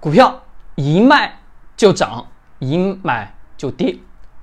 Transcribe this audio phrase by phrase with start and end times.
[0.00, 0.42] 股票
[0.76, 1.40] 一卖
[1.76, 2.26] 就涨，
[2.58, 3.94] 一买就跌。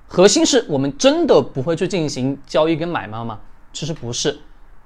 [0.08, 3.40] 核心是我们真的不会去进行交易跟买卖吗？
[3.74, 4.40] 其实不是。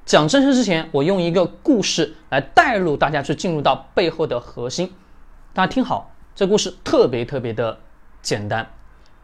[0.05, 4.93] 讲正事之前，我用一个故事来带入大家去进入到背后的核心。
[5.53, 7.77] 大家听好，这故事特别特别的
[8.21, 8.65] 简单。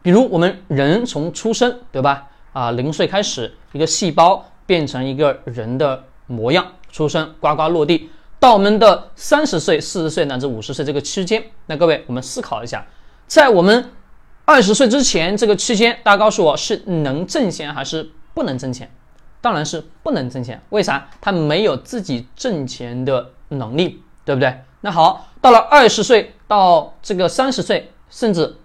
[0.02, 2.28] 比如我们人从出生，对吧？
[2.52, 8.10] 啊，零岁开始，一个细胞变成一个人的模样，出生呱呱落地。
[8.40, 12.86] 到我们的三十岁、四十岁乃至五十岁这个区间，那各位，我们思考一下，
[13.26, 13.90] 在我们
[14.44, 18.88] 二十岁之前这个区间，大家告诉我是能挣钱还是不能挣钱？
[19.40, 20.62] 当然是不能挣钱。
[20.68, 21.10] 为啥？
[21.20, 24.62] 他没有自己挣钱的能力，对不对？
[24.82, 28.56] 那好，到了二十岁到这个三十岁，甚至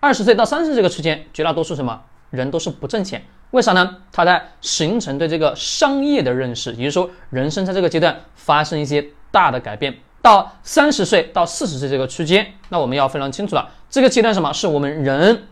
[0.00, 3.22] 二十岁到三十这个区间，绝大多数什么人都是不挣钱。
[3.50, 3.98] 为啥呢？
[4.10, 9.10] 他在形成对这个商业的认识，也就是说，人生在这个阶段发生一些。
[9.30, 13.70] 大的改变到三十岁到四十岁这个区间，那我们要非常清楚了。
[13.88, 15.48] 这个阶段什么是我们人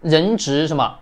[0.00, 0.98] 人值什么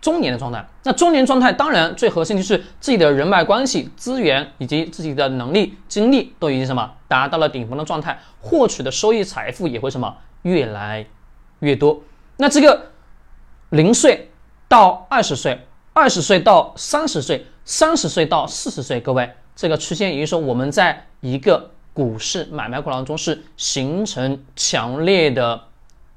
[0.00, 0.66] 中年的状态？
[0.82, 11.06] 那中年状态当然最核心就是自己的人脉关系、资源以及自己的能力、精力都已经什么达到了顶峰的状态，获取的收益、财富也会什么越来
[11.60, 12.02] 越多。
[12.36, 12.90] 那这个
[13.70, 14.30] 零岁
[14.68, 19.32] 到二十岁，二十岁到三十岁，三十岁到四十岁，各位。
[19.56, 25.58] 这个区间，也就是说，我们在一个股市买卖过程当中是形成强烈的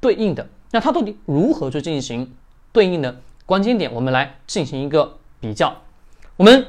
[0.02, 0.46] 对应的。
[0.72, 2.36] 那它到底如何去进行
[2.74, 3.92] 对应的关键点？
[3.94, 5.74] 我们来进行一个比较。
[6.36, 6.68] 我们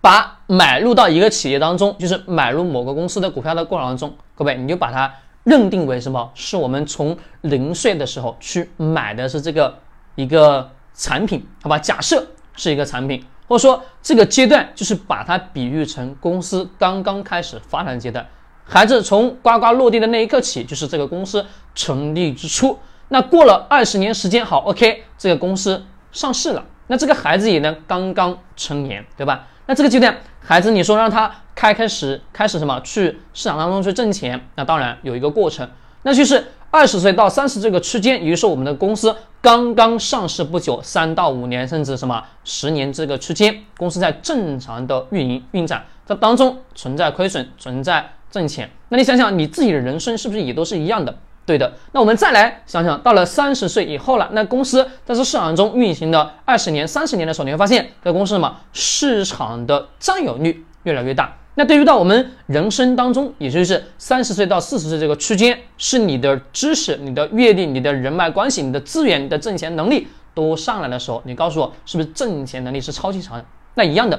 [0.00, 6.30] 把买入到一个企业当中，就是买入某个公司的股票的过程当中，各位你就把它认定为什么？
[6.36, 9.76] 是我们从零岁的时候去买的是这个
[10.14, 11.76] 一个产品，好吧？
[11.76, 12.24] 假设
[12.54, 13.24] 是一个产品。
[13.50, 18.24] 或者说，这个阶段就是把它比喻成公司刚刚开始发展阶段，
[18.64, 22.78] 孩子从呱呱落地的那一刻起，就是这个公司成立之初。
[23.08, 29.48] 那过了二十年时间，好，OK，这个公司上市了，那这个孩子也呢刚刚成年，对吧？
[29.66, 35.68] 那这个阶段，孩子你说让他开开始开始什么去市场当中去挣钱，那当然有一个过程，
[36.04, 36.46] 那就是。
[36.72, 48.70] 二十岁到三十这个区间，也就是我们的公司刚刚上市不久，三到五年甚至什么十年这个区间，公司在正常的运营运转，这当中存在亏损，存在挣钱。
[48.90, 51.12] 那你想想你自己的人生是不是也都是一样的？
[51.44, 51.72] 对的。
[51.90, 61.36] 那我们再来想想，到了三十岁以后了，那公司在这市场中运行的二十年、三十年的时候，你会发现这公司什么市场的占有率越来越大。
[61.56, 73.44] 那对于到我们人生当中，也就是三十岁到四十岁这个区间，是你的知识、你的阅历、你的人脉关系、你的资源、你的挣钱能力都上来的时候，你告诉我是不是挣钱能力是超级强？
[73.74, 74.18] 那一样的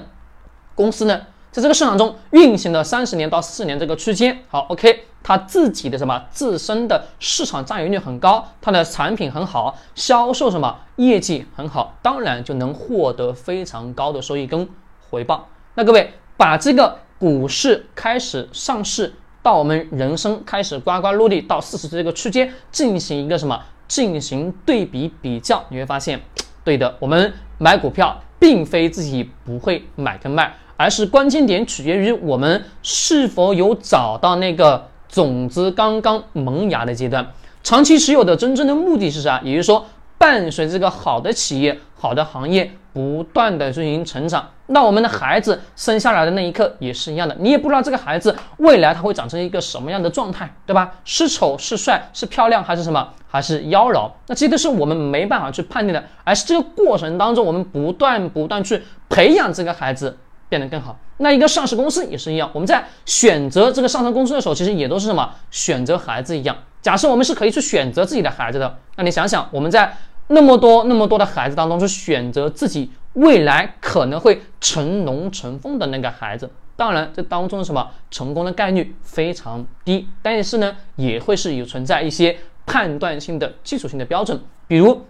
[0.76, 1.22] 公司呢，
[1.52, 14.68] 在这个市场中运行了三十年到四年这个区间，好，OK，它自己的什么自身的市场占有率很高，它的产品很好，销售什么业绩很好，当然就能获得非常高的收益跟
[15.10, 15.48] 回报。
[15.76, 17.00] 那各位把这个。
[17.22, 23.62] 股市开始上市，到我们人生开始呱呱落地，到四十这个区间进行一个什么？
[23.88, 26.20] 进行对比比较，你会发现，
[26.64, 37.32] 对的，我们买股票并非自己不会买跟卖，而是关键点取决于我们是否有找到那个种子刚刚萌芽的阶段。
[37.62, 39.40] 长期持有的真正的目的是啥？
[39.44, 39.86] 也就是说，
[40.18, 42.72] 伴随这个好的企业、好的行业。
[42.94, 50.92] 不断的进行成长，那我们的孩子生下来的那一刻也是一样的，你也不知道这个孩子未来他会长成一个什么样的状态，对吧？
[51.06, 54.12] 是丑是帅是漂亮还是什么还是妖娆？
[54.28, 60.18] 那这些都是我们没办法去判定的，而是这个过程当中，我们不断不断去培养这个孩子
[60.50, 61.00] 变得更好。
[61.18, 66.56] 那一个上市公司也是一样，我们在选择这个上市公司的时候，其实也都是什么选择孩子一样。
[66.82, 69.96] 假设我们是可以去选择自己的孩子的，那你想想我们在。
[70.28, 85.06] 那么多那么多的孩子当中，去选择自己未来可能会成龙成凤的那个孩子，当然这当中什么成功的概率非常低，但是呢，也会是有存在一些判断性的基础性的标准，比如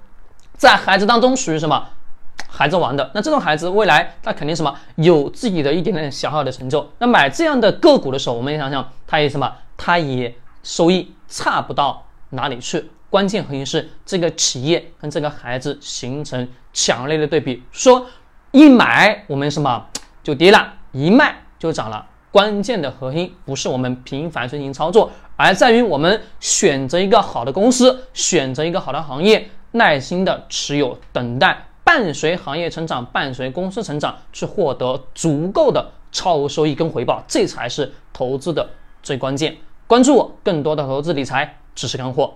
[0.56, 1.88] 在孩子当中属于什么
[2.50, 10.34] 孩子王的，那这种孩子未来他肯定什么有自己的一点点小小的成就，那买这样的个股的时候，我们也想想，他也什么，他也
[10.64, 12.90] 收益差不到哪里去。
[13.12, 18.08] 关键核心是这个企业跟这个孩子形成强烈的对比，说
[18.52, 19.86] 一买我们什么
[20.24, 22.08] 就跌了，一卖就涨了。
[22.32, 38.70] 关键的核心不是我们频繁进行操作，而在于我们选择一个好的公司，选择一个好的行业，耐心的持有，等待伴随行业成长，伴随公司成长，去获得足够的超额收益跟回报，这才是投资的
[39.04, 39.58] 最关键。
[39.86, 42.36] 关注我，更多的投资理财知识干货。